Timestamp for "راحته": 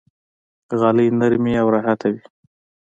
1.75-2.07